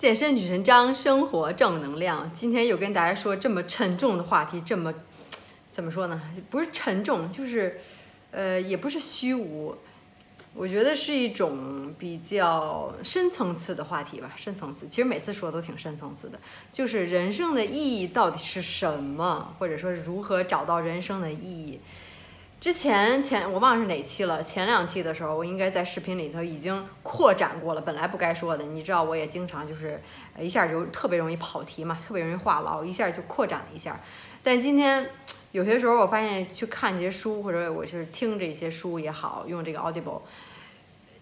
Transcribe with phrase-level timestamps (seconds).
[0.00, 2.32] 健身女神张，生活正能量。
[2.32, 4.94] 今天又跟大家说这么沉重的话题，这么
[5.70, 6.18] 怎么说呢？
[6.48, 7.78] 不是沉重，就是
[8.30, 9.76] 呃，也不是虚无。
[10.54, 14.88] 我觉得是一种比较深层次的话题吧，深层次。
[14.88, 16.40] 其实每次说都挺深层次的，
[16.72, 21.78] 就是人生的意义到底是什么，或者说如何找到人生的意义。
[22.60, 28.62] 之前前我忘了是哪期了，前两期的时候我应该在视频里头已经扩展过了，本来不该说的。
[28.62, 29.98] 你知道我也经常就是
[30.38, 33.98] 一下就特别容易跑题嘛，特别容易话痨，一下就扩展了一下。
[34.42, 35.08] 但今天
[35.52, 40.20] 有些时候我发现去看这些书，或者我就是听这些书也好，用这个 Audible，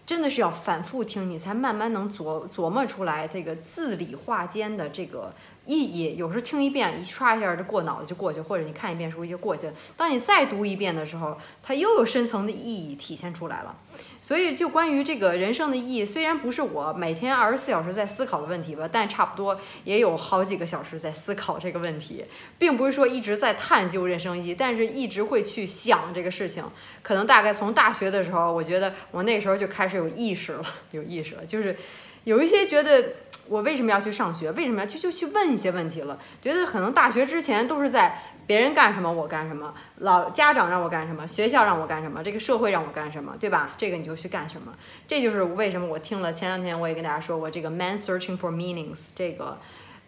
[0.05, 5.33] 真的是要反复听，你才慢慢能琢琢磨出来这个字里话间的这个。
[5.65, 9.73] 意义有时候听一遍，一刷一下就过脑子就过去，或者你看一遍书就过去了。
[9.95, 13.75] 当你再读一遍的时候，它又有深层的意义体现出来了。
[14.21, 22.25] 所以，就关于这个人生的意义，虽然不是我每天二十四小时在思考的问题吧，但差不多也有好几个小时在思考这个问题，
[22.57, 26.63] 并不是说一直在探究人生意义，但是一直会去想这个事情。
[27.01, 31.77] 可能大概从大学的时候，我觉得我那时候就开始有意识了，有意识了，就是
[32.23, 33.03] 有一些觉得。
[33.49, 34.51] 我为什么要去上学？
[34.51, 36.17] 为什么要去就去问一些问题了？
[36.41, 43.73] 觉得可能大学之前都是在别人干什么我干什么，老家长让我干什么，学校让我干什么，这个社会让我干什么，对吧？
[43.77, 44.73] 这个你就去干什么。
[45.07, 49.57] 这就是为什么我听了前两天我也跟大家说过这个 Man Searching for Meanings 这个，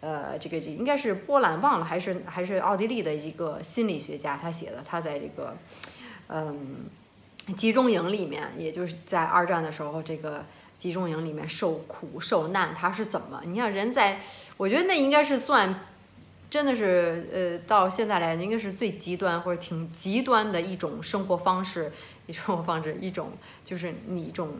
[0.00, 5.56] 呃，这个这应该是波兰忘了还是还是奥地利的一个心理学家他写的，他在这个
[6.28, 6.86] 嗯
[7.56, 10.44] 集中营里面，也就是在二战的时候这个。
[10.82, 13.40] 集中营里面受苦受难，他是怎么？
[13.44, 14.18] 你像人在，
[14.56, 15.72] 我觉得那应该是算，
[16.50, 21.92] 真的是呃，到现在来应该是最极端或者挺极端的一种生活方式，
[22.26, 23.30] 一种生活方式，一种
[23.64, 24.56] 就是你一种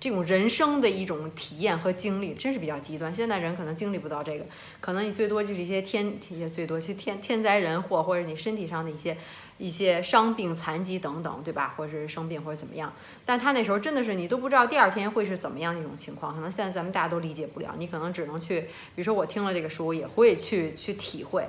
[0.00, 3.14] 这种人生的一种体验和经历，真是比较极端。
[3.14, 4.44] 现在人可能经历不到这个，
[4.80, 9.16] 可能你最多就是一些天，也最多去天天灾人祸，或者你身体上的一些。
[9.56, 11.74] 一些伤病残疾等等，对吧？
[11.76, 12.92] 或者是生病或者怎么样？
[13.24, 17.72] 但他那时候真的是你都不知道第二天会是怎么样的一种情况，可能现在咱们大家都理解不了。
[17.78, 21.46] 你可能只能去，比如说我听了这个书，也会去去体会。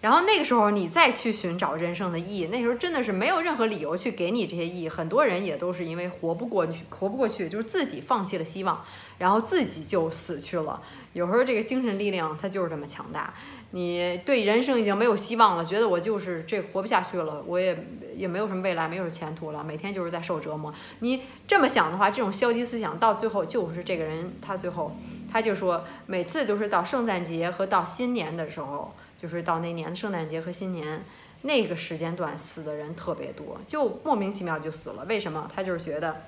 [0.00, 4.88] 然后那个时候你再去寻找人生的意义，那时候真的是没有任何理由去给你这些意义。
[4.88, 8.84] 很多人也都是因为活不过去，活不过去，就是自己放弃了希望，
[9.18, 10.80] 然后自己就死去了。
[11.14, 13.34] 有时候这个精神力量它就是这么强大。
[13.72, 17.76] 你对人生已经没有希望了，觉得我就是这活不下去了，我也
[18.16, 20.72] 也没有什么未来，没有前途了，每天就是在受折磨。
[21.00, 24.96] 你这么想的话，这种消极思想到最后就是这个人，他最后
[25.30, 31.04] 他就说，每次都是到圣诞节和到新年的时候，就是到那年的圣诞节和新年
[31.42, 35.04] 那个时间段死的人特别多，就莫名其妙就死了。
[35.08, 35.50] 为什么？
[35.54, 36.22] 他就是觉得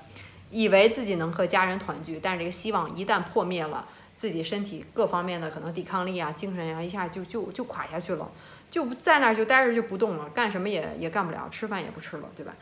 [0.51, 3.87] 以为自己能和家人团聚，但是这个希望一旦破灭了。
[4.17, 8.31] 自己身体各方面的可能抵抗力啊、精神呀，一下就就就垮下去了，
[8.69, 12.53] 就在那儿就待着就不动了，干什么也也干不了，吃饭也不吃了，对吧？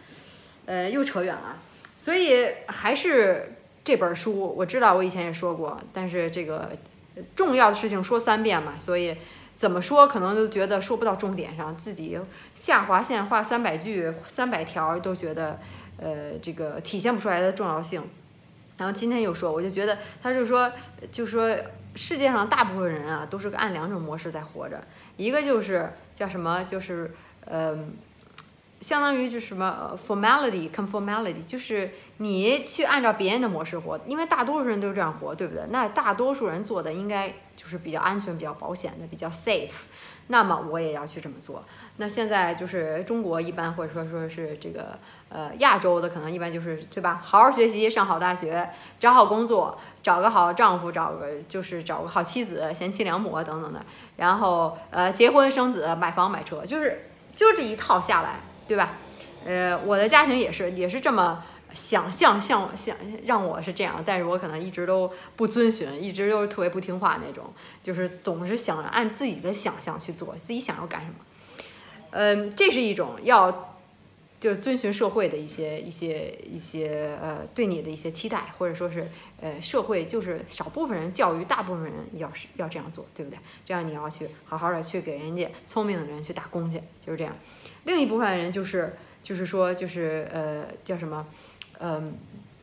[0.65, 1.57] 呃，又扯远了，
[1.97, 6.71] 所以还是这本书，我知道我以前也说过，但是这个
[7.35, 9.17] 重要的事情说三遍嘛，所以
[9.59, 12.17] 怎么说可能都觉得说不到重点上，自己
[12.55, 15.59] 下划线画三百句、三百条都觉得
[15.97, 18.01] 呃这个体现不出来的重要性。
[18.77, 20.71] 然后今天又说，我就觉得他就说，
[21.11, 21.53] 就说
[21.93, 24.81] 世界上大部分人啊，都是按两种模式在活着，
[25.17, 27.77] 一个就是叫什么，就是呃，
[28.81, 35.63] 相当于就是什么 formality，conformality，就是你去按照别人的模式活，因为大多数人都是这样活，对不对？
[35.69, 39.69] 那大多数人做的应该就是比较安全、比较保险的，比较 safe。
[40.31, 41.63] 那么我也要去这么做。
[41.97, 44.97] 那现在就是中国一般，或者说说是这个
[45.27, 47.19] 呃亚洲的，可能一般就是对吧？
[47.21, 48.69] 好好学习，上好大学，
[48.99, 53.83] 找好工作，找个好丈夫，找个就是找个好妻子，贤妻良母啊等等的。
[54.17, 58.35] 然后呃结婚生子，买房买车，就是就这一套下来，
[58.69, 58.93] 对吧？
[59.43, 61.43] 呃，我的家庭也是也是这么。
[61.71, 71.13] 想象像想让我是这样，但是我可能一直都不遵循，一直都是特别不听话那种，就是总是想按自己的想象去做，自己想要干什么。
[72.09, 73.68] 嗯，这是一种要
[74.39, 79.09] 就是遵循社会的一些一些一些呃对你的一些期待，或者说是
[79.41, 83.37] 呃社会就是少部分人教育大部分人要是要这样做，对不对？
[83.65, 87.35] 这样你要去好好的去给人家聪明的人去打工去，就是这样。
[87.83, 91.27] 另一部分人就是就是说就是呃叫什么？
[91.81, 92.13] 嗯，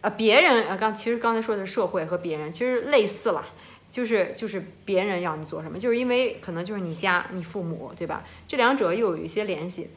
[0.02, 3.46] 啊，别人啊，刚其实刚才说的是社会和别人，其实类似了，
[3.90, 8.24] 就是就是别人要你做什么，就是因为可能就是你家你父母对吧？
[8.46, 9.88] 这两者又有一些联系，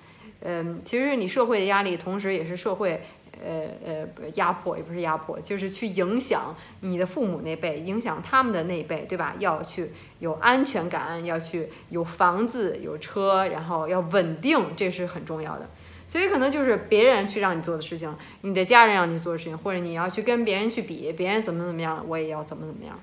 [0.42, 3.02] 嗯，其实你社会的压力，同时也是社会
[3.44, 9.36] 呃呃压迫，也不是压迫，就是去影响你的父母那辈，影响他们的那辈，对吧？
[9.40, 15.70] 要去有安全感，要去有房子有车，然后要稳定，这是很重要的。
[16.08, 23.00] 所以可能就是别人去让你做的事情，你的家人让你做的事情，或者你要去跟别人去比，别人怎么怎么样，我也要怎么怎么样。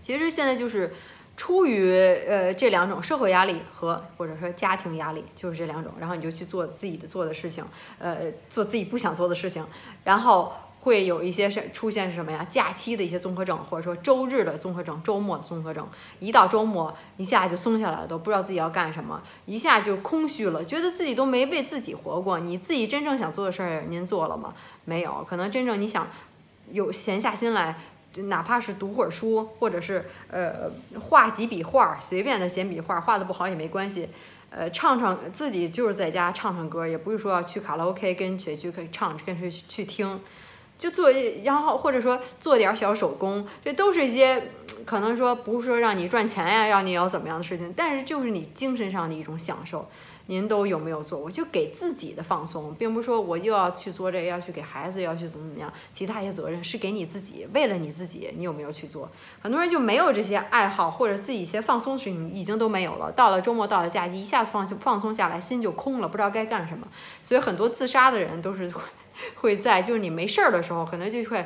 [0.00, 0.92] 其实现在就是
[1.40, 1.90] 出于
[2.28, 7.64] 呃这两种社会压力和或者说家庭压力，就是这两种，然后你就去做自己的做的事情，
[7.98, 9.64] 呃，做自己不想做的事情，
[10.04, 10.52] 然后。
[10.82, 12.46] 会有一些是出现是什么呀？
[12.48, 15.86] 假期的一些综合症，或者说周日的综合症，周末的综合症。
[16.20, 22.40] 一到周末，一下就松下来了，都不知道自己要干什么，一下就空虚了，觉得自己都没为自己活过。
[22.40, 24.54] 你自己真正想做的事儿，您做了吗？
[24.86, 25.22] 没有。
[25.28, 26.08] 可能真正你想
[26.72, 27.78] 有闲下心来，
[28.12, 34.08] 就哪怕是读会儿书，或者是呃画几笔画儿，随便的写笔画，画的不好也没关系。
[34.50, 40.20] 呃，唱唱自己就是在家唱唱歌，也不是说要去卡拉 OK 跟谁去可以唱，跟谁去听。
[40.76, 41.12] 就做，
[41.44, 44.50] 然后或者说做点小手工，这都是一些
[44.86, 49.86] 可能说不是说让你赚钱呀，让你要怎么样的事情，但是就是你精神上的一种享受。
[50.30, 51.28] 您都有没有做过？
[51.28, 59.10] 就给自己的放松，并不是说我又要去做这个，要去给孩子，要去怎么怎么样，其他一些责任是给你自己，为了你自己，你有没有去做？
[59.42, 63.10] 很多人就没有这些爱好，或者自己一些放松的事情已经都没有了。
[63.10, 66.86] 到了周末，到了假期，一下子放放松下来，心就空了，不知道该干什么。
[67.20, 68.72] 所以很多自杀的人都是。
[69.34, 71.44] 会在就是你没事儿的时候，可能就会，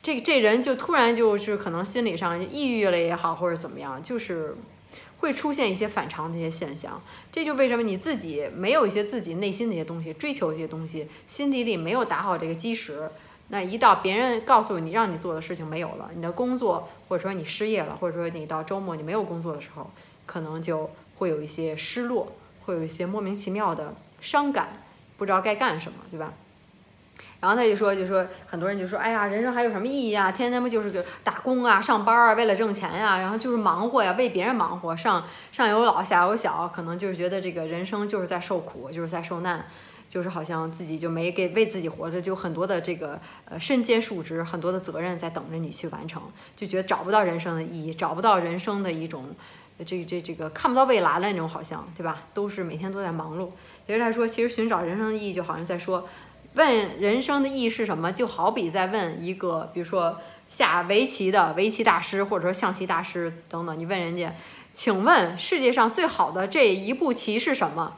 [0.00, 4.56] 这这人就突然就是可能心理上抑郁了也好，或者怎么样，就是
[5.20, 7.00] 会出现一些反常的一些现象。
[7.30, 13.08] 这就为什么你自己没有一些自己内心的一些东西，追求一些东西，心底里没有打好这个基石，
[13.48, 19.90] 那一到别人告诉你让你做的事情没有了，你的工作或者说你失业了，或者说你到周末你没有工作的时候，
[20.26, 22.32] 可能就会有一些失落，
[22.64, 24.82] 会有一些莫名其妙的伤感，
[25.16, 26.32] 不知道该干什么，对吧？
[27.40, 30.30] 然后他就说，就说很多人就说，哎呀，人生还有什么意义啊？
[30.30, 39.64] 天天不就是个打工啊、上班啊，为了挣钱呀，然后就是忙活呀，为别人忙活，上上有老下有小，可能就是觉得这个人生就是在受苦，就是在受难，
[40.06, 46.22] 就是好像自己就没给为自己活着，就很多的这个呃身兼数职，很多的责任在等着你去完成，
[46.54, 49.24] 就觉得找不到人生的意义，找不到人生的一种
[49.86, 52.24] 这这这个看不到未来了那种，好像对吧？
[52.34, 53.48] 都是每天都在忙碌。
[53.86, 56.06] 其实他说，其实寻找人生的意义，就好像在说。
[56.54, 58.12] 问人生的意义是什么？
[58.12, 60.18] 就好比在问一个，比如说
[60.48, 63.78] 下围棋的围棋大师，或者说象棋大师等等。
[63.78, 64.34] 你问人家，
[64.72, 67.96] 请问世界上最好的这一步棋是什么？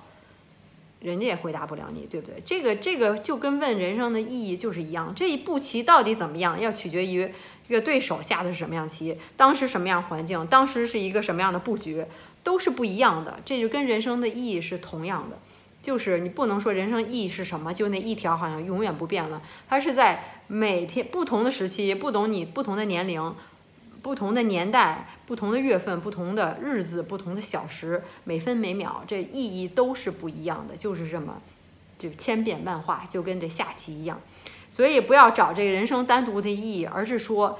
[1.01, 2.41] 人家也回答不了你，对不对？
[2.45, 5.13] 这个这个就跟问人生的意义就是一样。
[5.17, 7.29] 这一步棋到底怎么样，要取决于
[7.67, 12.05] 这个对手下的是什么样棋，当时什么样环境，当时是一个什么样的布局，
[12.45, 13.41] 都是不一样的。
[13.45, 15.39] 这就跟人生的意义是同样的。
[15.83, 19.43] 就是你不能说人生意义是什么，就那一条好像永远不变了。
[19.69, 23.35] 它是在每天不同的时期，不懂你不同的年龄、
[24.01, 30.77] 不同的年代、不同的月份、不同的日子、不同的小时，每分每秒，这意义都是不一样的。
[30.77, 31.43] 就是这么，
[31.99, 34.21] 就千变万化，就跟这下棋一样。
[34.71, 37.59] 所以不要找这个人生单独的意义，而是说，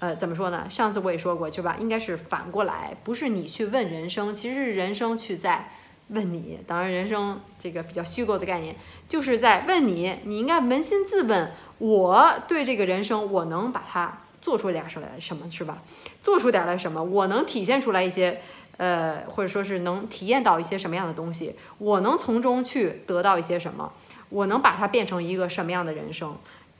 [0.00, 0.68] 呃，怎么说呢？
[0.68, 1.76] 上次我也说过，是吧？
[1.78, 5.70] 应该是反过来，不是你去问人生，其实是人生去在。
[6.12, 8.76] 问你，当然，人生这个比较虚构的概念，
[9.08, 15.82] 就是在问你，你应该扪心自问，我对这个人生，我能把它做出点什么来，什么是吧？
[16.20, 17.02] 做出点来什么？
[17.02, 18.40] 我能体现出来一些，
[18.76, 21.54] 呃，或者说是能体验到一些什么样的东西？
[21.78, 23.92] 我能从中去得到一些什么？
[24.28, 26.36] 我能把它变成一个什么样的人生？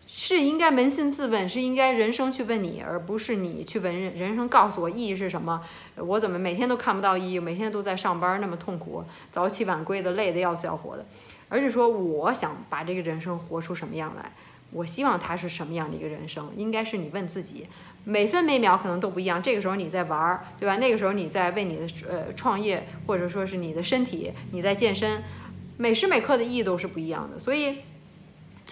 [0.06, 4.14] 是应该扪心自问，是应该人生去问你，而不是你去问人。
[4.14, 5.62] 人生告诉我意义是什么？
[5.96, 7.38] 我怎么每天都看不到意义？
[7.38, 11.06] 每天都在上班，那么痛苦，早起晚归的，累得要死要活的。
[11.48, 14.32] 而是说，我想把这个人生活出什么样来？
[14.70, 16.50] 我希望它是什么样的一个人生？
[16.56, 17.66] 应该是你问自己，
[18.04, 19.42] 每分每秒可能都不一样。
[19.42, 20.76] 这个时候你在玩儿，对吧？
[20.76, 25.22] 那个时候你在为你的呃创业，或者说是你的身体，你在健身，
[25.78, 27.38] 每时每刻的意义都是不一样的。
[27.38, 27.78] 所以。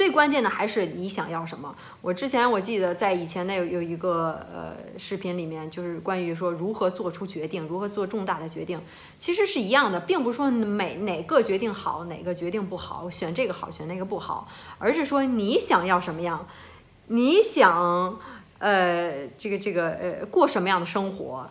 [0.01, 1.77] 最关键的还是你想要什么。
[2.01, 8.81] 我之前我记得在以前那有有一个呃视频里面，就是关于说如何做出决定，如何做重大的决定，
[9.19, 16.49] 其实是一样的，并不是说每哪个决定好，哪个决定不好，选这个好，选那个不好，而是说你想要什么样，
[17.09, 18.19] 你想
[18.57, 21.47] 呃这个这个呃过什么样的生活，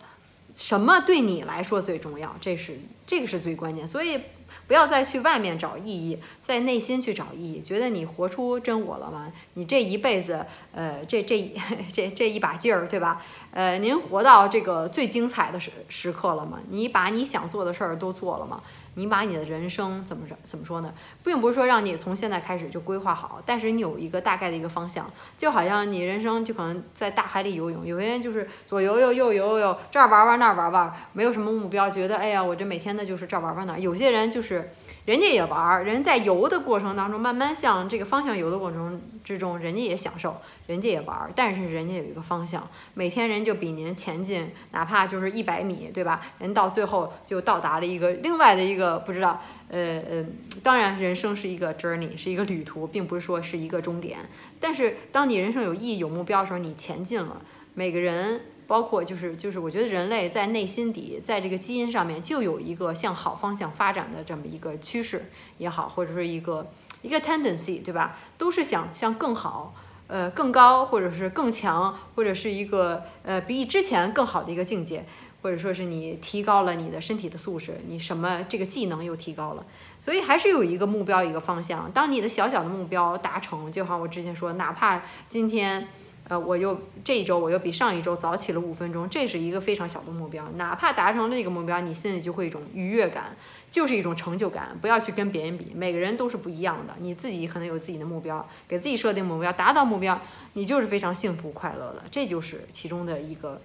[0.56, 4.18] 什么对你来说最重要，这是这个是最关键，所以。
[4.66, 9.32] 不要再去外面找意义，在内心去找意义，觉得你活出真我了吗？
[9.54, 11.54] 你这一辈子，呃，这这
[11.92, 13.22] 这这一把劲儿，对吧？
[13.52, 16.58] 呃，您活到这个最精彩的时时刻了吗？
[16.68, 18.60] 你把你想做的事儿都做了吗？
[18.94, 20.92] 你把你的人生怎么着怎么说呢？
[21.24, 33.80] 并不是说让你从现在开始就规划好，但是你有一个大概的一个方向，就好像你人生就可能在大海里游泳，有些人就是左游游右游游，这儿玩玩那儿玩玩，没有什么目标，觉得哎呀，我这每天的就是这儿玩玩那儿。
[33.80, 34.70] 有些人就是。
[35.06, 46.20] 人家也玩儿，人在游的过程当中，慢慢向这个方向游的过程之中，人家也享受，人家也玩儿，但是人家有一个方向，每天人就比您前进，哪怕就是一百米，对吧？
[46.38, 50.24] 人到最后就到达了一个另外的一个不知道，呃呃，
[50.62, 54.18] 当然人生是一个 journey，是一个旅途，并不是说是一个终点。
[54.60, 57.40] 但是当你人生有意义、有目标的时候，你前进了，
[57.74, 58.42] 每个人。
[58.70, 66.70] 包括就是就是，我觉得人类在内心底，在这个基因上面就有一个向好方向发展的这么一个趋势也好，或者说一个
[67.02, 68.16] 一个 tendency，对吧？
[68.38, 69.74] 都是想向更好、
[70.06, 75.04] 呃更高，或者是更强，或者是一个呃比之前更好的一个境界，
[75.42, 79.66] 或者说是你提高了你的身体的素质，你什么这个技能又提高了，
[79.98, 81.90] 所以还是有一个目标一个方向。
[81.90, 85.88] 当你的小小的目标达成，就好我之前说，哪怕今天。
[86.30, 90.48] 呃，我又这一周我又比上一周早起了五分钟，这是一个非常小的目标。
[90.54, 93.34] 哪怕达成了这个目标，你心里就会一种愉悦感，
[93.68, 94.78] 就是一种成就感。
[94.80, 96.94] 不要去跟别人比，每个人都是不一样的。
[97.00, 100.20] 你自己可能有自己的目标，给自己设定目标，达到目标，
[100.52, 102.04] 你就是非常幸福快乐的。
[102.12, 103.60] 这就是其中的一个，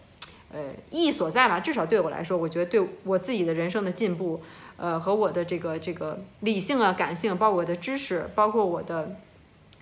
[0.51, 1.59] 呃，意义所在吧。
[1.59, 4.41] 至少对我来说，我觉得对我自己的人生的进步，
[4.77, 9.17] 呃，和我的这个这个理性啊、感性，包括我的知识，包括我的。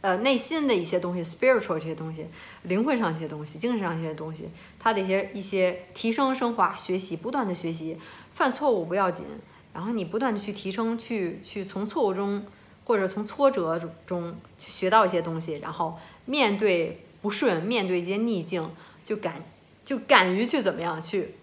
[0.03, 2.25] 呃，内心的一些东西，spiritual 这些东西，
[2.63, 7.97] 灵魂上一些东西，精神上一些东西，它的一些一些提升、升华、学习，不断的学习，
[8.35, 9.25] 犯错误不要紧，
[9.73, 12.45] 然后你不断的去提升，去去从错误中
[12.83, 18.69] 或者从挫折中去学到一些东西，然后面对不顺，面对一些逆境，
[19.05, 19.41] 就敢
[19.85, 21.35] 就敢于去怎么样去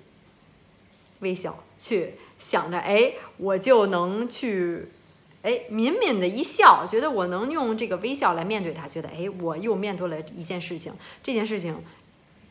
[1.20, 4.90] 微笑，去想着，哎，我就能去。
[5.42, 10.92] 哎，抿抿的一笑，觉得我能用这个微笑来面对他，觉得哎，我又面对了一件事情。
[11.22, 11.82] 这件事情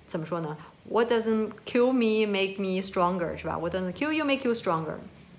[0.08, 0.58] 怎么说呢
[0.89, 4.96] ？What doesn't kill me make me stronger，是吧？What doesn't kill you make you stronger。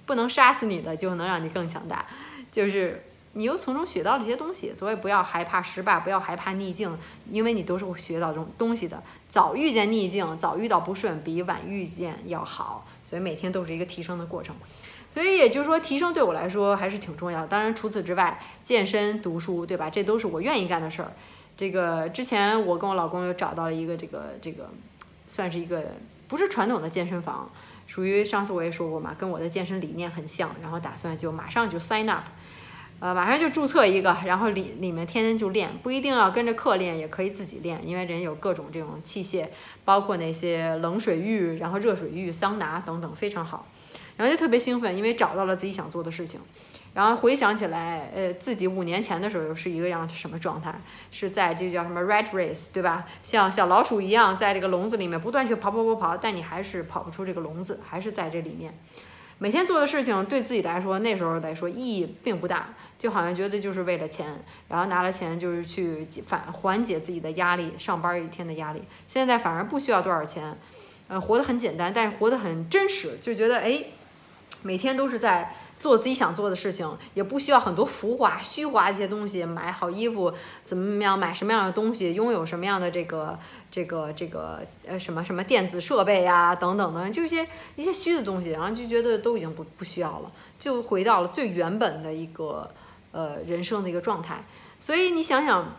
[0.06, 2.06] 不能杀死你的，就能让你更强大。
[2.52, 6.96] 就是你又从中学到了一些东西，所以不要害怕失败，不要害怕逆境，
[7.30, 9.02] 因为你都是会学到这种东西的。
[9.28, 12.86] 早遇见逆境，早遇到不顺，比晚遇见要好。
[13.02, 14.54] 所以每天都是一个提升的过程。
[15.12, 17.44] 所以也就是说，提升对我来说还是挺重要。
[17.46, 19.90] 当然，除此之外，健身、读书，对吧？
[19.90, 21.12] 这都是我愿意干的事儿。
[21.56, 24.70] 这个之前我跟我老公又找到了一个这个这个，
[25.26, 25.84] 算是一个
[26.28, 27.50] 不是传统的健身房，
[27.88, 30.54] 属于上次我也说过嘛，跟我的健身理念很像。
[30.62, 32.24] 然后打算就马上就 sign up，
[33.00, 39.48] 呃，马上就注册一个，然后里里面天天就练，不一定要跟着课练，也可以自己练，因为人有各种这种器械，
[39.84, 43.66] 包括那些冷水浴，然后热水浴、桑拿等等，非常好。
[44.20, 46.38] 然后就特别兴奋，因为找到了自己想做的事情。
[46.92, 50.78] 然后回想起来，呃，自己五年前的时候是一个样什么状态？
[51.10, 53.06] 是在这叫什么 rat race，对吧？
[53.22, 58.78] 像小老鼠一样，在这个笼子里面不断去跑跑跑跑，但你还是跑不出这个笼子，还是在这里面。
[59.38, 64.26] 每天做的事情对自己来说，那时候来说意义并不大，就好像觉得就是为了钱，
[64.68, 68.82] 然后拿了钱就是去反缓解自己的压力，上班一天的压力。
[69.06, 70.58] 现在反而不需要多少钱，
[71.08, 73.84] 呃，活得很简单，但是活得很真实，就觉得哎。
[74.62, 79.44] 每天都是在做自己想做的事情，也不需要很多浮华、虚华的一些东西。
[79.44, 80.32] 买好衣服
[80.64, 81.18] 怎么样？
[81.18, 82.12] 买什么样的东西？
[82.12, 83.38] 拥有什么样的这个、
[83.70, 86.54] 这个、这个呃什么什么电子设备呀？
[86.54, 92.70] 等等的，就一些一些虚的东西，然后就觉得都已经不不需要了，就回到了最原本的一个
[93.12, 94.44] 呃人生的一个状态。
[94.78, 95.76] 所以你想想。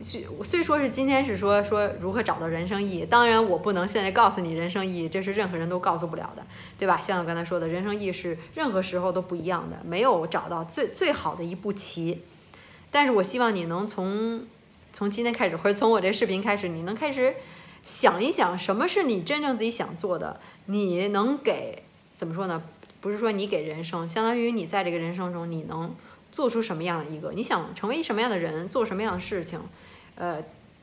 [0.00, 6.44] 虽虽说是今天是说说如何找到人生意义，当然我不能现在告诉你人生意义，这是任何人都告诉不了的，
[6.78, 7.00] 对吧？
[7.00, 12.22] 像我刚才说的，人生意义是任何时候都不一样的，没有找到最最好的一步棋。
[12.90, 14.46] 但是我希望你能从
[14.92, 17.34] 从今天开始，或者从我这视频开始，你能开始
[17.84, 20.40] 想一想，什么是你真正自己想做的？
[20.66, 21.82] 你能给
[22.14, 22.62] 怎么说呢？
[23.00, 25.94] 不是说你给人生，相当于你在这个人生中，你能
[26.34, 27.30] 做出什么样一个？
[27.30, 29.60] 你想成为什么样的人，做什么样的事情？
[30.16, 30.42] 呃，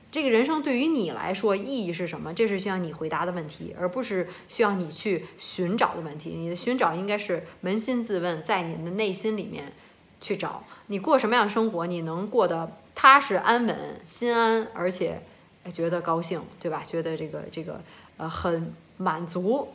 [0.09, 2.33] 这个人生对于你来说意义是什么？
[2.33, 6.29] 这是需要你回答的问题，而不是需要你去寻找的问题。
[6.29, 9.73] 你的寻找应该是扪心自问，在你的内心里面
[10.21, 15.21] 去找，你过什么样的生活，你能过得踏实安稳、心安，而且
[15.73, 16.81] 觉得高兴，对吧？
[16.81, 17.81] 觉得这个这个
[18.15, 19.67] 呃很满足。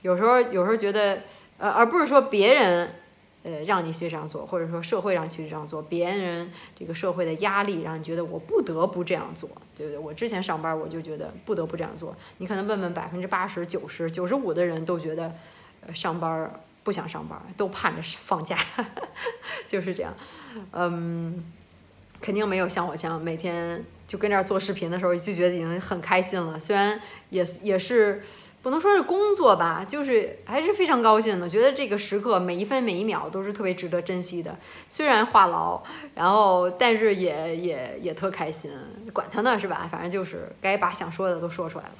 [0.00, 1.24] 有时候有时候觉得
[1.58, 2.94] 呃，而不是说别人
[3.44, 9.98] 呃，让你去这样做，或者说社会让去这样做，别人这个社会的压力让你觉得我不得不这样做，对不对？
[9.98, 12.16] 我之前上班我就觉得不得不这样做。
[12.38, 15.30] 你可能问问百分之八十、九十、九十五的人都觉得，
[15.86, 16.50] 呃，上班
[16.82, 18.56] 不想上班，都盼着放假，
[19.68, 20.14] 就是这样。
[20.72, 21.44] 嗯，
[22.22, 26.98] 肯定没有像我这样每天就跟这儿做视频的时候就觉得已经很开心了，虽然
[27.28, 28.22] 也也是。
[28.64, 34.56] 不能说是工作吧，就是还是非常高兴的，觉得这个时刻每一分每一秒都是特别值得珍惜的。
[34.88, 35.82] 虽然话痨，
[36.14, 38.72] 然后但是也也也特开心，
[39.12, 39.86] 管他呢是吧？
[39.92, 41.92] 反正就是该把想说的都说出来了。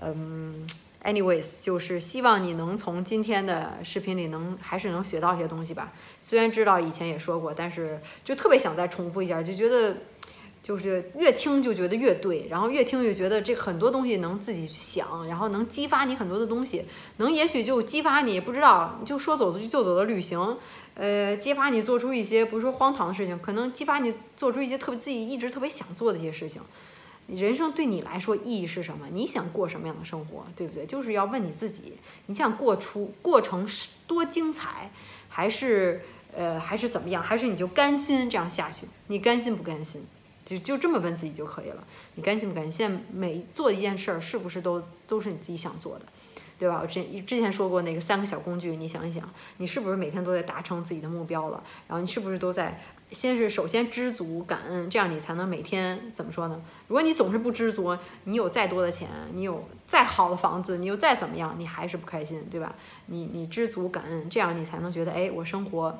[0.00, 0.66] 嗯
[1.04, 5.92] ，anyways，就是希望你能从今天的视频里能还是能学到一些东西吧。
[6.22, 9.94] 虽然知道以前也说过，但是就特别想再重复一下，就觉得。
[10.62, 16.84] 就是越听就觉得越对，然后越听越觉得这很多东西能自己去想，然后能激发你很多的东西，
[17.16, 20.58] 能也许就激发你不知道就说走就就走的旅行，
[20.94, 26.60] 呃，激发你做出一些不是说荒唐的事情，可能激发你做出一些特别自己一直特别想做的一些事情。
[27.26, 29.06] 人生对你来说意义是什么？
[29.12, 30.84] 你想过什么样的生活，对不对？
[30.84, 31.94] 就是要问你自己，
[32.26, 34.90] 你想过出过程是多精彩，
[35.28, 36.02] 还是
[36.36, 37.22] 呃还是怎么样？
[37.22, 38.86] 还是你就甘心这样下去？
[39.06, 40.04] 你甘心不甘心？
[40.50, 41.84] 就就这么问自己就可以了，
[42.16, 42.72] 你甘心不甘心？
[42.72, 46.04] 现在每做一件事儿，是不是都都是你自己想做的，
[46.58, 46.80] 对吧？
[46.82, 49.28] 我之前之前说过那个三个小工具，你想一想，
[49.58, 51.62] 你是不是每天都在达成自己的目标了？
[51.86, 56.60] 然后你是不是都在先是首先知足感恩，这样你才能每天怎么说呢？
[56.88, 62.74] 如果你总是不知足，你有再多的钱，你有再好的房子，你又再怎么样，你还是不开心，对吧？
[63.06, 65.98] 你你知足感恩，这样你才能觉得，哎，我生活。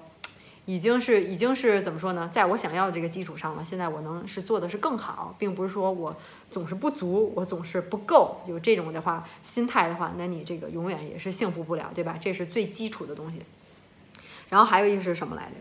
[0.67, 2.29] 已经是已经是怎么说呢？
[2.33, 6.14] 在我想要的这个基础上了，现在我能是做的是更好，并不是说我
[6.50, 8.40] 总是不足，我总是不够。
[8.47, 12.17] 有这种的话心态的话，那你这个永远也是幸福不了，对吧？
[12.21, 13.43] 这是最基础的东西。
[14.49, 15.52] 然后还有一个是什么来着？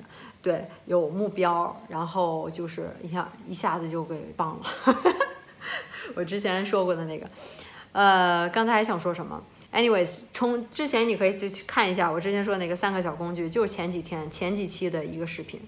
[0.41, 4.65] 对，有目标，然后就是一下一下子就给忘了。
[6.15, 7.27] 我之前说过的那个，
[7.91, 15.60] 呃，刚才还想说什么？Anyways，从之前你可以去去看一下我之前说的那个三个小工具，就是前几天前几期的一个视频。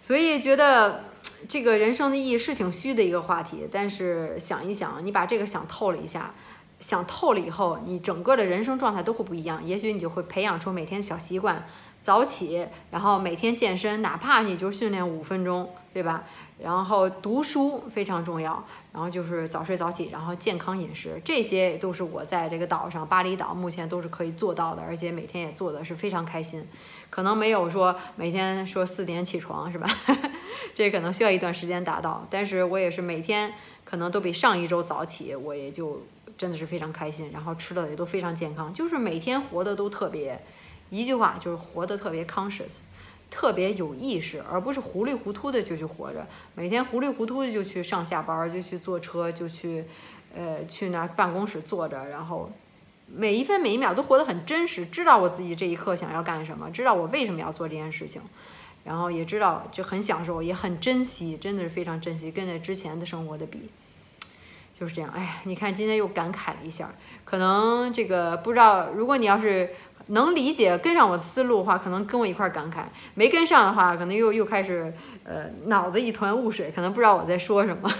[0.00, 1.04] 所以觉得
[1.48, 6.34] 这个人生的意义是挺虚的一个话题，但是想一想，你把这个想透了一下，
[6.80, 9.64] 想透了以后，你整个的人生状态都会不一样。
[9.64, 11.64] 也许你就会培养出每天小习惯，
[12.02, 16.24] 早起，然后每天健身，哪怕你就训练五分钟，对吧？
[16.62, 26.66] 然后读书非常重要，然后就是早睡早起，然后健康饮食，这些都是我在这个岛上巴厘岛目前都是可以做到的，而且每天也做的是非常开心。
[27.10, 29.88] 可能没有说每天说四点起床是吧？
[30.74, 33.52] 这可能需要一段时间达到，但是我也是每天
[33.84, 36.02] 可能都比上一周早起，我也就
[36.38, 40.40] 真的是非常开心，然后吃的也都非常健康，就是每天活的都特别，
[40.88, 42.80] 一句话就是活得特别 conscious。
[43.34, 46.26] 特别有意识，而不是糊里糊涂的就去活着。
[46.54, 49.86] 每天糊里糊涂的就去上下班，就去坐车，就去，
[50.36, 52.52] 呃，去那办公室坐着，然后
[53.06, 58.20] 每一分每一秒都活得很真实，知道我自己这一刻想要干什么，知道我为什么要做这件事情，
[58.84, 63.70] 然后也知道就很享受，也很珍惜，真的是非常珍惜，跟那之前的生活的比，
[64.78, 65.10] 就是这样。
[65.10, 69.70] 哎，你看今天又感慨了一下，可能这个不知道，如果你要是。
[70.08, 72.82] 能理解跟上我的思路的话，可能跟我一块感慨；
[73.14, 74.92] 没跟上的话，可能又又开始
[75.24, 77.92] 呃脑子一团雾水，可能不知道我在说什么，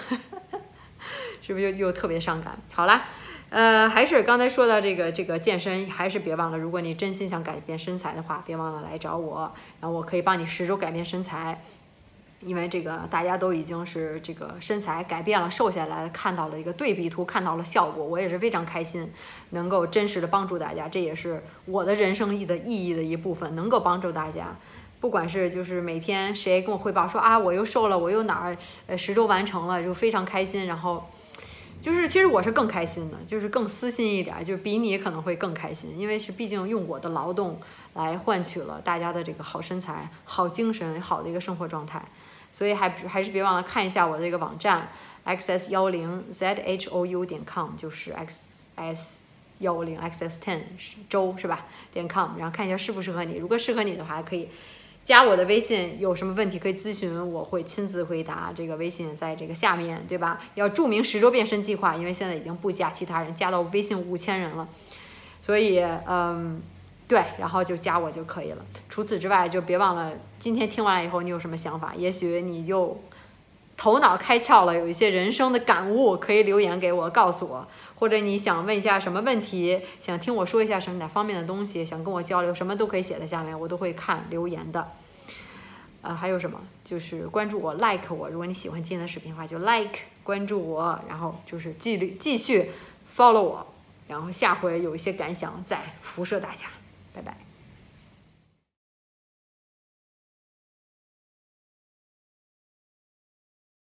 [1.40, 2.58] 是不是又又特别伤感？
[2.72, 3.02] 好了，
[3.50, 11.62] 呃，还是刚才说到这个这个健身，还是别忘了，如果你真心想改变身材的话，别忘了来找我，然后我可以帮你十周改变身材。
[12.44, 19.12] 因为这个大家都已经是这个身材改变了，瘦下来，看到了一个对比图，看到了效果，我也是非常开心，
[19.50, 24.56] 能够真实的帮助大家，这也是我的人生意的意义的一部分，能够帮助大家，
[25.00, 31.08] 不管是就是每天谁跟我汇报说啊我又瘦了，我又哪儿呃十周完成了，就非常开心，然后
[31.80, 37.60] 就是其实我是更开心的，就是更私心一点，就比你可能会更开心，因为是毕竟用我的劳动
[37.94, 42.02] 来换取了大家的这个好身材、好精神、好的一个生活状态。
[42.52, 44.88] 所以还还是别忘了看一下我这个网站
[45.24, 49.20] ，xs 幺零 zhou 点 com，就是 xs
[49.58, 50.60] 幺零 xs ten
[51.08, 51.66] 周是吧？
[51.92, 53.36] 点 com，然后看一下适不适合你。
[53.38, 54.48] 如果适合你的话，可以
[55.02, 58.52] 加我的微信，有什么问题可以咨询，我会亲自回答。
[58.54, 60.38] 这个微信在这个下面对吧？
[60.54, 64.68] 要注明十周变身计划，因为现在已经不加其他人，加到微信五千人了，
[65.40, 66.60] 所以嗯。
[67.12, 68.64] 对，然后就加我就可以了。
[68.88, 71.94] 除此之外，就别忘了今天听完了以后，你有什么想法？
[71.94, 72.98] 也许你就
[73.76, 77.68] 头脑开窍了，有一些人生的感悟，可以留言给我，告诉我。
[77.96, 84.88] 或者你想问一下什么问题，想听我说一下什么哪方面的东西，想跟我交流，什么都可以写在下面，我都会看留言的。
[86.00, 86.58] 呃，还有什么？
[86.82, 88.30] 就是关注我，like 我。
[88.30, 92.70] 如果你喜欢今天的视频的话，就 like 关注我，然后就是继续继续
[93.14, 93.66] follow 我，
[94.08, 96.64] 然后下回有一些感想再辐射大家。
[97.14, 97.51] Bye bye.